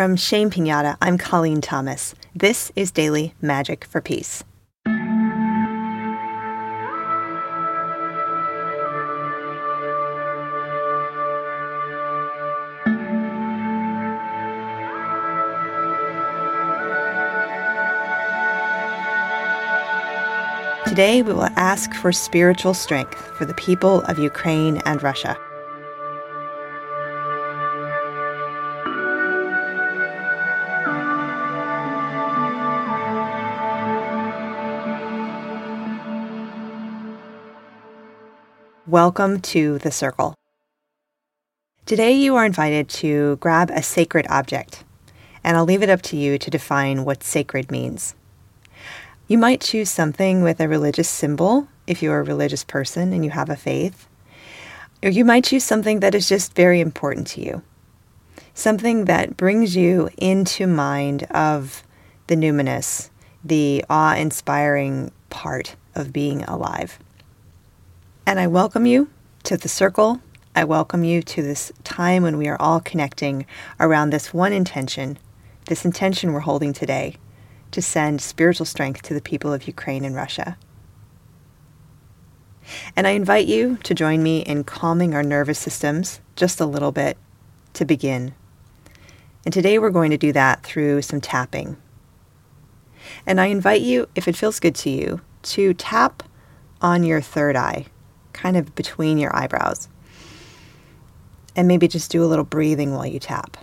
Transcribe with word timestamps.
From 0.00 0.16
Shame 0.16 0.48
Pinata, 0.48 0.96
I'm 1.02 1.18
Colleen 1.18 1.60
Thomas. 1.60 2.14
This 2.34 2.72
is 2.74 2.90
Daily 2.90 3.34
Magic 3.42 3.84
for 3.84 4.00
Peace. 4.00 4.42
Today, 20.86 21.20
we 21.20 21.34
will 21.34 21.50
ask 21.56 21.92
for 21.92 22.10
spiritual 22.10 22.72
strength 22.72 23.20
for 23.36 23.44
the 23.44 23.52
people 23.52 24.00
of 24.04 24.18
Ukraine 24.18 24.78
and 24.86 25.02
Russia. 25.02 25.36
Welcome 38.90 39.40
to 39.42 39.78
the 39.78 39.92
Circle. 39.92 40.34
Today, 41.86 42.10
you 42.10 42.34
are 42.34 42.44
invited 42.44 42.88
to 42.88 43.36
grab 43.36 43.70
a 43.70 43.84
sacred 43.84 44.26
object, 44.28 44.82
and 45.44 45.56
I'll 45.56 45.64
leave 45.64 45.84
it 45.84 45.88
up 45.88 46.02
to 46.02 46.16
you 46.16 46.38
to 46.38 46.50
define 46.50 47.04
what 47.04 47.22
sacred 47.22 47.70
means. 47.70 48.16
You 49.28 49.38
might 49.38 49.60
choose 49.60 49.90
something 49.90 50.42
with 50.42 50.58
a 50.58 50.66
religious 50.66 51.08
symbol 51.08 51.68
if 51.86 52.02
you're 52.02 52.18
a 52.18 52.24
religious 52.24 52.64
person 52.64 53.12
and 53.12 53.24
you 53.24 53.30
have 53.30 53.48
a 53.48 53.54
faith. 53.54 54.08
Or 55.04 55.10
you 55.10 55.24
might 55.24 55.44
choose 55.44 55.62
something 55.62 56.00
that 56.00 56.16
is 56.16 56.28
just 56.28 56.56
very 56.56 56.80
important 56.80 57.28
to 57.28 57.42
you. 57.42 57.62
Something 58.54 59.04
that 59.04 59.36
brings 59.36 59.76
you 59.76 60.10
into 60.18 60.66
mind 60.66 61.28
of 61.30 61.84
the 62.26 62.34
numinous, 62.34 63.10
the 63.44 63.84
awe 63.88 64.16
inspiring 64.16 65.12
part 65.28 65.76
of 65.94 66.12
being 66.12 66.42
alive. 66.42 66.98
And 68.30 68.38
I 68.38 68.46
welcome 68.46 68.86
you 68.86 69.10
to 69.42 69.56
the 69.56 69.68
circle. 69.68 70.20
I 70.54 70.62
welcome 70.62 71.02
you 71.02 71.20
to 71.20 71.42
this 71.42 71.72
time 71.82 72.22
when 72.22 72.38
we 72.38 72.46
are 72.46 72.62
all 72.62 72.78
connecting 72.78 73.44
around 73.80 74.10
this 74.10 74.32
one 74.32 74.52
intention, 74.52 75.18
this 75.66 75.84
intention 75.84 76.32
we're 76.32 76.38
holding 76.38 76.72
today 76.72 77.16
to 77.72 77.82
send 77.82 78.22
spiritual 78.22 78.66
strength 78.66 79.02
to 79.02 79.14
the 79.14 79.20
people 79.20 79.52
of 79.52 79.66
Ukraine 79.66 80.04
and 80.04 80.14
Russia. 80.14 80.56
And 82.94 83.08
I 83.08 83.10
invite 83.18 83.48
you 83.48 83.78
to 83.82 83.94
join 83.96 84.22
me 84.22 84.42
in 84.42 84.62
calming 84.62 85.12
our 85.12 85.24
nervous 85.24 85.58
systems 85.58 86.20
just 86.36 86.60
a 86.60 86.66
little 86.66 86.92
bit 86.92 87.18
to 87.72 87.84
begin. 87.84 88.32
And 89.44 89.52
today 89.52 89.76
we're 89.76 89.90
going 89.90 90.12
to 90.12 90.16
do 90.16 90.32
that 90.34 90.62
through 90.62 91.02
some 91.02 91.20
tapping. 91.20 91.78
And 93.26 93.40
I 93.40 93.46
invite 93.46 93.82
you, 93.82 94.08
if 94.14 94.28
it 94.28 94.36
feels 94.36 94.60
good 94.60 94.76
to 94.76 94.88
you, 94.88 95.20
to 95.42 95.74
tap 95.74 96.22
on 96.80 97.02
your 97.02 97.20
third 97.20 97.56
eye, 97.56 97.86
kind 98.40 98.56
of 98.56 98.74
between 98.74 99.18
your 99.18 99.34
eyebrows. 99.36 99.88
And 101.54 101.68
maybe 101.68 101.88
just 101.88 102.10
do 102.10 102.24
a 102.24 102.26
little 102.26 102.44
breathing 102.44 102.94
while 102.94 103.06
you 103.06 103.18
tap. 103.18 103.56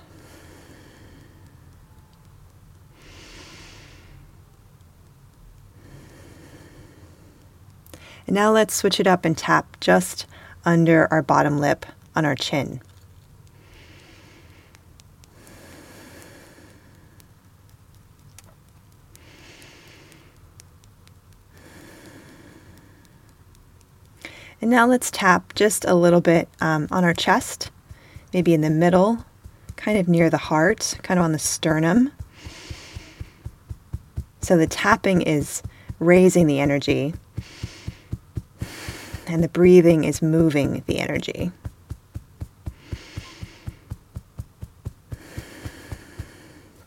And 8.28 8.36
now 8.36 8.52
let's 8.52 8.76
switch 8.76 9.00
it 9.00 9.08
up 9.08 9.26
and 9.26 9.38
tap 9.38 9.80
just 9.80 10.28
under 10.66 11.08
our 11.12 11.24
bottom 11.24 11.60
lip 11.60 11.86
on 12.16 12.26
our 12.26 12.36
chin. 12.36 12.82
And 24.68 24.74
now 24.74 24.86
let's 24.86 25.10
tap 25.10 25.56
just 25.56 25.86
a 25.86 25.94
little 25.94 26.20
bit 26.20 26.50
um, 26.60 26.90
on 26.92 27.06
our 27.06 27.14
chest, 27.14 27.72
maybe 28.34 28.54
in 28.54 28.60
the 28.60 28.70
middle, 28.70 29.24
kind 29.78 29.98
of 29.98 30.10
near 30.10 30.30
the 30.30 30.36
heart, 30.36 31.00
kind 31.04 31.18
of 31.18 31.24
on 31.24 31.32
the 31.32 31.40
sternum. 31.40 32.12
So 34.42 34.58
the 34.58 34.68
tapping 34.68 35.22
is 35.22 35.64
raising 36.00 36.48
the 36.48 36.60
energy 36.60 37.14
and 39.26 39.42
the 39.42 39.48
breathing 39.48 40.04
is 40.04 40.22
moving 40.22 40.84
the 40.86 41.00
energy. 41.00 41.54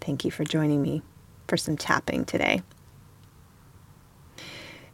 Thank 0.02 0.26
you 0.26 0.30
for 0.30 0.44
joining 0.44 0.82
me 0.82 1.00
for 1.48 1.56
some 1.56 1.78
tapping 1.78 2.26
today. 2.26 2.60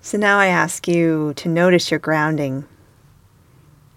So 0.01 0.17
now 0.19 0.39
I 0.39 0.47
ask 0.47 0.87
you 0.87 1.33
to 1.35 1.49
notice 1.49 1.91
your 1.91 1.99
grounding. 1.99 2.65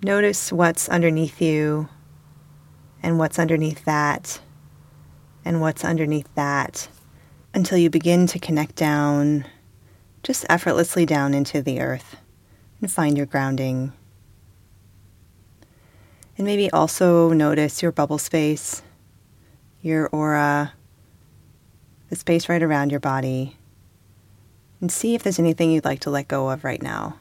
Notice 0.02 0.54
what's 0.54 0.88
underneath 0.88 1.42
you 1.42 1.90
and 3.04 3.20
what's 3.20 3.38
underneath 3.38 3.84
that 3.84 4.40
and 5.44 5.60
what's 5.60 5.84
underneath 5.84 6.34
that 6.36 6.88
until 7.54 7.78
you 7.78 7.90
begin 7.90 8.26
to 8.28 8.40
connect 8.40 8.76
down, 8.76 9.46
just 10.24 10.46
effortlessly 10.50 11.06
down 11.06 11.34
into 11.34 11.62
the 11.62 11.82
earth 11.82 12.16
and 12.80 12.90
find 12.90 13.18
your 13.18 13.26
grounding. 13.26 13.92
And 16.38 16.48
maybe 16.48 16.72
also 16.72 17.34
notice 17.34 17.82
your 17.82 17.92
bubble 17.92 18.20
space, 18.20 18.82
your 19.82 20.08
aura, 20.14 20.76
the 22.10 22.16
space 22.16 22.48
right 22.48 22.64
around 22.64 22.92
your 22.92 23.02
body, 23.02 23.58
and 24.80 24.90
see 24.90 25.14
if 25.14 25.24
there's 25.24 25.40
anything 25.40 25.72
you'd 25.72 25.84
like 25.84 26.00
to 26.02 26.10
let 26.10 26.30
go 26.30 26.50
of 26.50 26.64
right 26.64 26.82
now. 26.82 27.18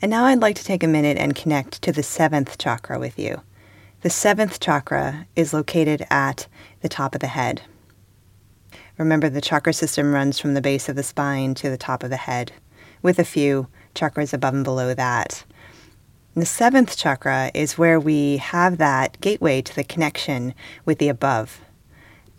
And 0.00 0.10
now 0.10 0.26
I'd 0.26 0.38
like 0.38 0.54
to 0.56 0.64
take 0.64 0.84
a 0.84 0.88
minute 0.88 1.18
and 1.18 1.34
connect 1.34 1.82
to 1.82 1.90
the 1.90 2.04
seventh 2.04 2.56
chakra 2.56 3.00
with 3.00 3.18
you. 3.18 3.42
The 4.02 4.10
seventh 4.10 4.60
chakra 4.60 5.26
is 5.34 5.52
located 5.52 6.06
at 6.08 6.46
the 6.82 6.88
top 6.88 7.16
of 7.16 7.20
the 7.20 7.26
head. 7.26 7.62
Remember, 8.96 9.28
the 9.28 9.40
chakra 9.40 9.72
system 9.72 10.12
runs 10.12 10.38
from 10.38 10.54
the 10.54 10.60
base 10.60 10.88
of 10.88 10.94
the 10.94 11.02
spine 11.02 11.54
to 11.54 11.68
the 11.68 11.76
top 11.76 12.04
of 12.04 12.10
the 12.10 12.16
head, 12.16 12.52
with 13.02 13.18
a 13.18 13.24
few 13.24 13.66
chakras 13.96 14.32
above 14.32 14.54
and 14.54 14.62
below 14.62 14.94
that. 14.94 15.44
And 16.34 16.42
the 16.42 16.46
seventh 16.46 16.96
chakra 16.96 17.50
is 17.52 17.76
where 17.76 17.98
we 17.98 18.36
have 18.36 18.78
that 18.78 19.20
gateway 19.20 19.62
to 19.62 19.74
the 19.74 19.82
connection 19.82 20.54
with 20.84 20.98
the 20.98 21.08
above. 21.08 21.60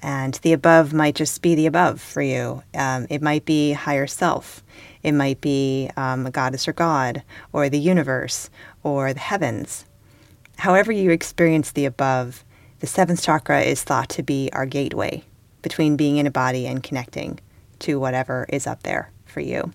And 0.01 0.35
the 0.35 0.53
above 0.53 0.93
might 0.93 1.15
just 1.15 1.41
be 1.41 1.55
the 1.55 1.65
above 1.65 1.99
for 1.99 2.21
you. 2.21 2.63
Um, 2.73 3.05
it 3.09 3.21
might 3.21 3.43
be 3.43 3.73
higher 3.73 4.07
self. 4.07 4.63
It 5.03 5.13
might 5.13 5.41
be 5.41 5.89
um, 5.95 6.25
a 6.25 6.31
goddess 6.31 6.67
or 6.67 6.73
god, 6.73 7.23
or 7.53 7.69
the 7.69 7.79
universe, 7.79 8.49
or 8.83 9.13
the 9.13 9.19
heavens. 9.19 9.85
However, 10.57 10.91
you 10.91 11.11
experience 11.11 11.71
the 11.71 11.85
above, 11.85 12.43
the 12.79 12.87
seventh 12.87 13.21
chakra 13.21 13.61
is 13.61 13.83
thought 13.83 14.09
to 14.09 14.23
be 14.23 14.49
our 14.53 14.65
gateway 14.65 15.23
between 15.61 15.95
being 15.95 16.17
in 16.17 16.27
a 16.27 16.31
body 16.31 16.67
and 16.67 16.83
connecting 16.83 17.39
to 17.79 17.99
whatever 17.99 18.45
is 18.49 18.67
up 18.67 18.83
there 18.83 19.11
for 19.25 19.39
you. 19.39 19.71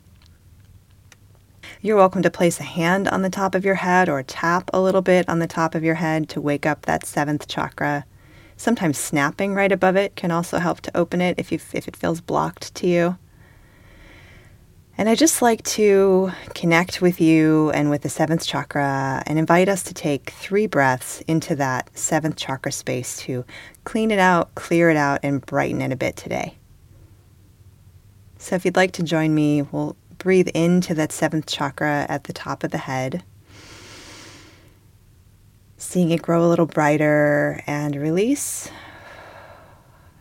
You're 1.81 1.97
welcome 1.97 2.23
to 2.23 2.31
place 2.31 2.61
a 2.61 2.65
hand 2.65 3.09
on 3.09 3.23
the 3.23 3.31
top 3.31 3.55
of 3.55 3.65
your 3.65 3.75
head 3.75 4.09
or 4.09 4.23
tap 4.23 4.71
a 4.73 4.81
little 4.81 5.03
bit 5.03 5.29
on 5.29 5.39
the 5.39 5.47
top 5.47 5.75
of 5.75 5.85
your 5.85 5.97
head 5.97 6.29
to 6.31 6.41
wake 6.41 6.65
up 6.65 6.83
that 6.83 7.07
seventh 7.07 7.47
chakra. 7.47 8.05
Sometimes 8.57 8.99
snapping 8.99 9.55
right 9.55 9.73
above 9.73 9.97
it 9.97 10.17
can 10.17 10.31
also 10.31 10.59
help 10.59 10.81
to 10.83 10.97
open 10.97 11.21
it 11.21 11.39
if, 11.39 11.51
you, 11.53 11.59
if 11.73 11.89
it 11.89 11.97
feels 11.97 12.21
blocked 12.21 12.75
to 12.77 12.87
you. 12.87 13.19
And 14.97 15.09
I 15.09 15.17
just 15.17 15.43
like 15.43 15.65
to 15.65 16.31
connect 16.55 17.03
with 17.03 17.21
you 17.21 17.71
and 17.73 17.91
with 17.91 18.03
the 18.03 18.09
seventh 18.09 18.47
chakra 18.47 19.25
and 19.27 19.41
invite 19.41 19.69
us 19.69 19.83
to 19.85 19.95
take 19.95 20.31
three 20.31 20.69
breaths 20.69 21.21
into 21.23 21.57
that 21.57 21.91
seventh 21.99 22.37
chakra 22.37 22.71
space 22.71 23.17
to 23.23 23.45
clean 23.83 24.13
it 24.13 24.21
out, 24.21 24.55
clear 24.55 24.91
it 24.91 24.97
out, 24.97 25.19
and 25.25 25.45
brighten 25.45 25.83
it 25.83 25.91
a 25.91 25.97
bit 25.97 26.15
today. 26.15 26.59
So 28.39 28.55
if 28.55 28.65
you'd 28.65 28.77
like 28.77 28.93
to 28.93 29.03
join 29.03 29.35
me, 29.35 29.63
we'll 29.63 29.97
breathe 30.19 30.49
into 30.55 30.95
that 30.95 31.11
seventh 31.11 31.47
chakra 31.47 32.07
at 32.09 32.25
the 32.25 32.33
top 32.33 32.63
of 32.63 32.71
the 32.71 32.79
head, 32.79 33.25
seeing 35.77 36.13
it 36.13 36.23
grow 36.23 36.45
a 36.45 36.47
little 36.47 36.67
brighter 36.67 37.65
and 37.67 37.97
release 37.97 38.71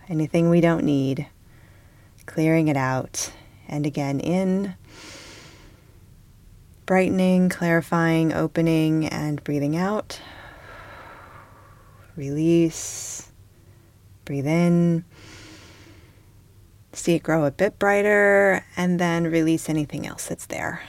anything 0.10 0.50
we 0.50 0.62
don't 0.62 0.84
need, 0.84 1.28
clearing 2.26 2.70
it 2.70 2.78
out 2.78 3.32
and 3.74 3.88
again 3.88 4.20
in, 4.20 4.76
brightening, 6.86 7.50
clarifying, 7.50 8.32
opening, 8.32 9.08
and 9.08 9.44
breathing 9.44 9.76
out. 9.76 10.22
Release, 12.16 13.32
breathe 14.26 14.46
in. 14.46 15.04
See 16.92 17.16
it 17.16 17.24
grow 17.24 17.46
a 17.46 17.52
bit 17.52 17.80
brighter, 17.80 18.64
and 18.78 19.00
then 19.00 19.24
release 19.24 19.68
anything 19.68 20.06
else 20.06 20.28
that's 20.28 20.46
there. 20.46 20.84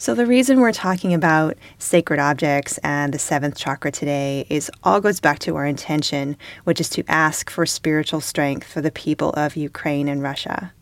So, 0.00 0.14
the 0.14 0.24
reason 0.24 0.60
we're 0.60 0.72
talking 0.72 1.12
about 1.12 1.58
sacred 1.76 2.18
objects 2.18 2.78
and 2.78 3.12
the 3.12 3.18
seventh 3.18 3.58
chakra 3.58 3.92
today 3.92 4.46
is 4.48 4.70
all 4.82 4.98
goes 4.98 5.20
back 5.20 5.40
to 5.40 5.56
our 5.56 5.66
intention, 5.66 6.38
which 6.64 6.80
is 6.80 6.88
to 6.90 7.04
ask 7.06 7.50
for 7.50 7.66
spiritual 7.66 8.22
strength 8.22 8.66
for 8.66 8.80
the 8.80 8.90
people 8.90 9.28
of 9.34 9.56
Ukraine 9.56 10.08
and 10.08 10.22
Russia. 10.22 10.72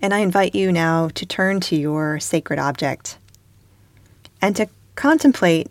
And 0.00 0.14
I 0.14 0.20
invite 0.20 0.54
you 0.54 0.72
now 0.72 1.08
to 1.08 1.26
turn 1.26 1.60
to 1.60 1.76
your 1.76 2.18
sacred 2.18 2.58
object 2.58 3.18
and 4.40 4.56
to 4.56 4.70
contemplate, 4.94 5.68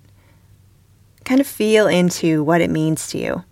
kind 1.26 1.42
of 1.42 1.48
feel 1.48 1.88
into 1.88 2.44
what 2.44 2.62
it 2.62 2.70
means 2.70 3.08
to 3.08 3.18
you. 3.18 3.44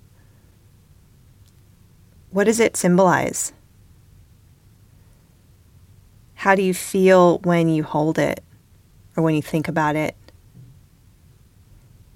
What 2.30 2.44
does 2.44 2.60
it 2.60 2.78
symbolize? 2.78 3.52
How 6.36 6.54
do 6.54 6.62
you 6.62 6.76
feel 6.76 7.40
when 7.40 7.68
you 7.68 7.82
hold 7.82 8.20
it? 8.20 8.44
Or 9.16 9.24
when 9.24 9.36
you 9.36 9.42
think 9.42 9.68
about 9.68 9.96
it? 9.96 10.16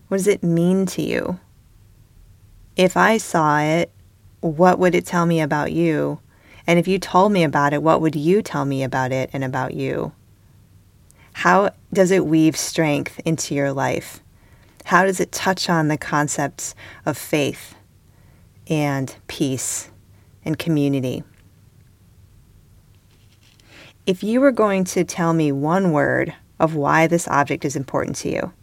What 0.07 0.18
does 0.18 0.27
it 0.27 0.44
mean 0.44 0.86
to 0.88 1.01
you? 1.01 1.39
If 2.75 2.95
I 2.97 3.18
saw 3.18 3.59
it, 3.59 3.92
what 4.42 4.80
would 4.80 4.95
it 4.95 5.06
tell 5.06 5.25
me 5.25 5.42
about 5.42 5.71
you? 5.71 6.19
And 6.68 6.80
if 6.80 6.88
you 6.88 7.00
told 7.00 7.31
me 7.31 7.44
about 7.44 7.74
it, 7.74 7.81
what 7.81 8.01
would 8.01 8.15
you 8.15 8.42
tell 8.42 8.65
me 8.65 8.83
about 8.83 9.12
it 9.12 9.30
and 9.33 9.44
about 9.44 9.74
you? 9.74 10.13
How 11.33 11.71
does 11.92 12.12
it 12.12 12.25
weave 12.25 12.56
strength 12.56 13.19
into 13.25 13.56
your 13.56 13.74
life? 13.74 14.21
How 14.86 15.03
does 15.03 15.19
it 15.19 15.31
touch 15.31 15.69
on 15.69 15.88
the 15.88 15.97
concepts 15.97 16.75
of 17.06 17.18
faith 17.18 17.75
and 18.68 19.15
peace 19.27 19.89
and 20.44 20.57
community? 20.57 21.24
If 24.06 24.24
you 24.24 24.39
were 24.39 24.51
going 24.51 24.83
to 24.86 25.03
tell 25.03 25.33
me 25.33 25.51
one 25.51 25.92
word 25.92 26.33
of 26.60 26.75
why 26.75 27.07
this 27.07 27.28
object 27.28 27.66
is 27.66 27.75
important 27.75 28.16
to 28.18 28.30
you. 28.30 28.54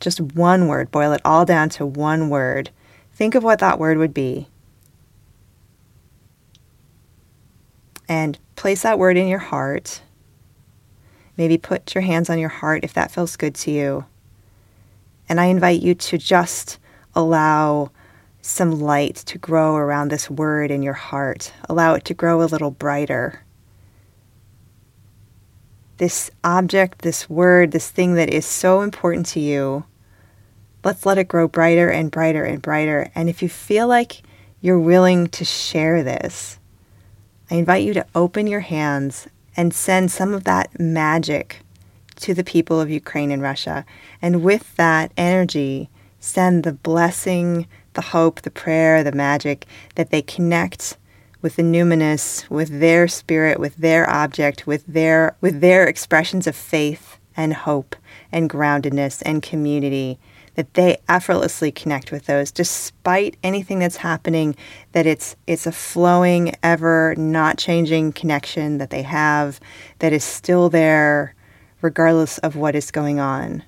Just 0.00 0.20
one 0.20 0.66
word, 0.66 0.90
boil 0.90 1.12
it 1.12 1.20
all 1.24 1.44
down 1.44 1.68
to 1.70 1.86
one 1.86 2.30
word. 2.30 2.70
Think 3.12 3.34
of 3.34 3.44
what 3.44 3.58
that 3.58 3.78
word 3.78 3.98
would 3.98 4.14
be. 4.14 4.48
And 8.08 8.38
place 8.56 8.82
that 8.82 8.98
word 8.98 9.16
in 9.16 9.28
your 9.28 9.38
heart. 9.38 10.02
Maybe 11.36 11.58
put 11.58 11.94
your 11.94 12.02
hands 12.02 12.28
on 12.28 12.38
your 12.38 12.48
heart 12.48 12.82
if 12.82 12.94
that 12.94 13.10
feels 13.10 13.36
good 13.36 13.54
to 13.56 13.70
you. 13.70 14.06
And 15.28 15.38
I 15.38 15.46
invite 15.46 15.80
you 15.80 15.94
to 15.94 16.18
just 16.18 16.78
allow 17.14 17.90
some 18.42 18.80
light 18.80 19.16
to 19.16 19.38
grow 19.38 19.76
around 19.76 20.08
this 20.08 20.30
word 20.30 20.70
in 20.70 20.82
your 20.82 20.94
heart. 20.94 21.52
Allow 21.68 21.94
it 21.94 22.04
to 22.06 22.14
grow 22.14 22.42
a 22.42 22.44
little 22.44 22.70
brighter 22.70 23.44
this 26.00 26.30
object, 26.42 27.02
this 27.02 27.28
word, 27.28 27.72
this 27.72 27.90
thing 27.90 28.14
that 28.14 28.30
is 28.30 28.46
so 28.46 28.80
important 28.80 29.26
to 29.26 29.38
you, 29.38 29.84
let's 30.82 31.04
let 31.04 31.18
it 31.18 31.28
grow 31.28 31.46
brighter 31.46 31.90
and 31.90 32.10
brighter 32.10 32.42
and 32.42 32.62
brighter. 32.62 33.10
And 33.14 33.28
if 33.28 33.42
you 33.42 33.50
feel 33.50 33.86
like 33.86 34.22
you're 34.62 34.80
willing 34.80 35.28
to 35.28 35.44
share 35.44 36.02
this, 36.02 36.58
I 37.50 37.56
invite 37.56 37.84
you 37.84 37.92
to 37.92 38.06
open 38.14 38.46
your 38.46 38.60
hands 38.60 39.28
and 39.58 39.74
send 39.74 40.10
some 40.10 40.32
of 40.32 40.44
that 40.44 40.80
magic 40.80 41.60
to 42.16 42.32
the 42.32 42.44
people 42.44 42.80
of 42.80 42.88
Ukraine 42.88 43.30
and 43.30 43.42
Russia. 43.42 43.84
And 44.22 44.42
with 44.42 44.74
that 44.76 45.12
energy, 45.18 45.90
send 46.18 46.64
the 46.64 46.72
blessing, 46.72 47.66
the 47.92 48.00
hope, 48.00 48.40
the 48.40 48.50
prayer, 48.50 49.04
the 49.04 49.12
magic 49.12 49.66
that 49.96 50.08
they 50.08 50.22
connect 50.22 50.96
with 51.42 51.56
the 51.56 51.62
numinous, 51.62 52.48
with 52.50 52.80
their 52.80 53.08
spirit, 53.08 53.58
with 53.58 53.76
their 53.76 54.08
object, 54.08 54.66
with 54.66 54.86
their 54.86 55.36
with 55.40 55.60
their 55.60 55.86
expressions 55.86 56.46
of 56.46 56.56
faith 56.56 57.18
and 57.36 57.54
hope 57.54 57.96
and 58.32 58.50
groundedness 58.50 59.22
and 59.24 59.42
community 59.42 60.18
that 60.54 60.74
they 60.74 60.98
effortlessly 61.08 61.70
connect 61.70 62.10
with 62.10 62.26
those 62.26 62.50
despite 62.50 63.36
anything 63.42 63.78
that's 63.78 63.96
happening 63.96 64.54
that 64.92 65.06
it's 65.06 65.36
it's 65.46 65.66
a 65.66 65.72
flowing 65.72 66.52
ever 66.62 67.14
not 67.16 67.56
changing 67.56 68.12
connection 68.12 68.78
that 68.78 68.90
they 68.90 69.02
have 69.02 69.60
that 70.00 70.12
is 70.12 70.24
still 70.24 70.68
there 70.68 71.34
regardless 71.80 72.38
of 72.38 72.56
what 72.56 72.74
is 72.74 72.90
going 72.90 73.20
on 73.20 73.62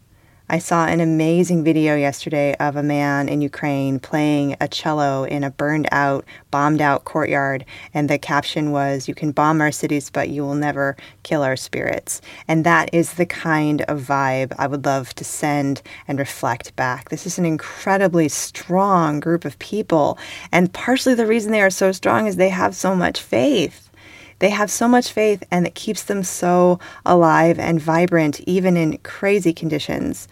I 0.52 0.58
saw 0.58 0.84
an 0.84 1.00
amazing 1.00 1.64
video 1.64 1.96
yesterday 1.96 2.54
of 2.56 2.76
a 2.76 2.82
man 2.82 3.26
in 3.30 3.40
Ukraine 3.40 3.98
playing 3.98 4.54
a 4.60 4.68
cello 4.68 5.24
in 5.24 5.44
a 5.44 5.50
burned 5.50 5.88
out, 5.90 6.26
bombed 6.50 6.82
out 6.82 7.06
courtyard. 7.06 7.64
And 7.94 8.10
the 8.10 8.18
caption 8.18 8.70
was, 8.70 9.08
You 9.08 9.14
can 9.14 9.32
bomb 9.32 9.62
our 9.62 9.72
cities, 9.72 10.10
but 10.10 10.28
you 10.28 10.42
will 10.42 10.54
never 10.54 10.94
kill 11.22 11.42
our 11.42 11.56
spirits. 11.56 12.20
And 12.48 12.64
that 12.66 12.92
is 12.92 13.14
the 13.14 13.24
kind 13.24 13.80
of 13.88 14.02
vibe 14.02 14.52
I 14.58 14.66
would 14.66 14.84
love 14.84 15.14
to 15.14 15.24
send 15.24 15.80
and 16.06 16.18
reflect 16.18 16.76
back. 16.76 17.08
This 17.08 17.26
is 17.26 17.38
an 17.38 17.46
incredibly 17.46 18.28
strong 18.28 19.20
group 19.20 19.46
of 19.46 19.58
people. 19.58 20.18
And 20.52 20.70
partially 20.70 21.14
the 21.14 21.26
reason 21.26 21.52
they 21.52 21.62
are 21.62 21.70
so 21.70 21.92
strong 21.92 22.26
is 22.26 22.36
they 22.36 22.50
have 22.50 22.76
so 22.76 22.94
much 22.94 23.22
faith. 23.22 23.88
They 24.40 24.50
have 24.50 24.70
so 24.70 24.86
much 24.88 25.12
faith, 25.12 25.44
and 25.50 25.66
it 25.66 25.76
keeps 25.76 26.02
them 26.02 26.24
so 26.24 26.80
alive 27.06 27.58
and 27.60 27.80
vibrant, 27.80 28.40
even 28.40 28.76
in 28.76 28.98
crazy 28.98 29.52
conditions. 29.52 30.28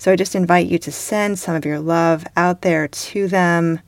So 0.00 0.10
I 0.10 0.16
just 0.16 0.34
invite 0.34 0.66
you 0.66 0.78
to 0.78 0.90
send 0.90 1.38
some 1.38 1.54
of 1.54 1.66
your 1.66 1.78
love 1.78 2.26
out 2.34 2.62
there 2.62 2.88
to 2.88 3.28
them, 3.28 3.80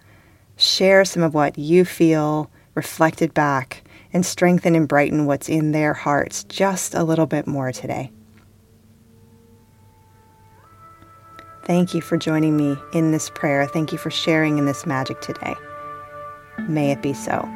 share 0.59 1.07
some 1.07 1.23
of 1.23 1.33
what 1.33 1.57
you 1.57 1.87
feel 1.87 2.51
reflected 2.75 3.33
back, 3.33 3.83
and 4.13 4.27
strengthen 4.27 4.75
and 4.75 4.87
brighten 4.87 5.25
what's 5.25 5.49
in 5.49 5.73
their 5.73 5.95
hearts 5.95 6.45
just 6.45 6.95
a 6.95 7.03
little 7.03 7.25
bit 7.25 7.47
more 7.47 7.73
today. 7.73 8.13
Thank 11.65 11.95
you 11.95 12.03
for 12.03 12.19
joining 12.19 12.59
me 12.59 12.77
in 12.93 13.11
this 13.11 13.31
prayer. 13.31 13.67
Thank 13.67 13.91
you 13.91 13.97
for 13.97 14.11
sharing 14.11 14.59
in 14.59 14.67
this 14.67 14.85
magic 14.85 15.23
today. 15.23 15.55
May 16.69 16.91
it 16.91 17.01
be 17.01 17.15
so. 17.15 17.49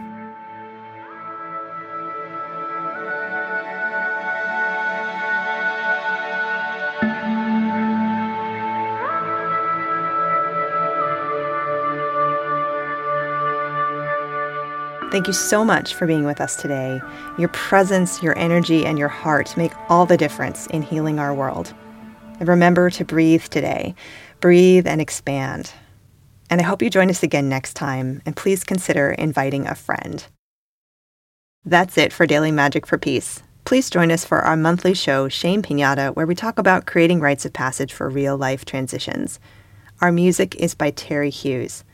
Thank 15.12 15.28
you 15.28 15.32
so 15.32 15.64
much 15.64 15.94
for 15.94 16.06
being 16.06 16.24
with 16.24 16.40
us 16.40 16.56
today. 16.56 17.00
Your 17.38 17.48
presence, 17.48 18.22
your 18.22 18.36
energy, 18.36 18.84
and 18.84 18.98
your 18.98 19.08
heart 19.08 19.56
make 19.56 19.72
all 19.88 20.04
the 20.04 20.16
difference 20.16 20.66
in 20.66 20.82
healing 20.82 21.20
our 21.20 21.32
world. 21.32 21.72
And 22.40 22.48
remember 22.48 22.90
to 22.90 23.04
breathe 23.04 23.44
today. 23.44 23.94
Breathe 24.40 24.86
and 24.86 25.00
expand. 25.00 25.72
And 26.50 26.60
I 26.60 26.64
hope 26.64 26.82
you 26.82 26.90
join 26.90 27.08
us 27.08 27.22
again 27.22 27.48
next 27.48 27.74
time, 27.74 28.20
and 28.26 28.36
please 28.36 28.64
consider 28.64 29.10
inviting 29.10 29.66
a 29.66 29.76
friend. 29.76 30.26
That's 31.64 31.96
it 31.96 32.12
for 32.12 32.26
Daily 32.26 32.50
Magic 32.50 32.84
for 32.84 32.98
Peace. 32.98 33.42
Please 33.64 33.88
join 33.88 34.10
us 34.10 34.24
for 34.24 34.40
our 34.42 34.56
monthly 34.56 34.94
show, 34.94 35.28
Shame 35.28 35.62
Pinata, 35.62 36.14
where 36.14 36.26
we 36.26 36.34
talk 36.34 36.58
about 36.58 36.86
creating 36.86 37.20
rites 37.20 37.44
of 37.44 37.52
passage 37.52 37.92
for 37.92 38.10
real 38.10 38.36
life 38.36 38.64
transitions. 38.64 39.38
Our 40.00 40.12
music 40.12 40.56
is 40.56 40.74
by 40.74 40.90
Terry 40.90 41.30
Hughes. 41.30 41.84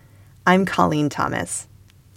I'm 0.47 0.65
Colleen 0.67 1.09
Thomas. 1.09 1.69